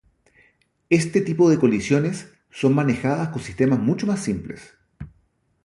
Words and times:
Este 0.89 1.21
tipo 1.21 1.47
de 1.47 1.59
colisiones 1.59 2.31
son 2.49 2.73
manejadas 2.73 3.29
con 3.29 3.39
sistemas 3.39 3.77
mucho 3.77 4.07
más 4.07 4.19
simples. 4.23 4.73